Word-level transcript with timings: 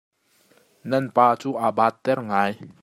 Nan 0.89 1.05
pa 1.15 1.25
cu 1.41 1.49
aa 1.63 1.71
paat 1.77 1.95
ter 2.03 2.19
ngai. 2.27 2.53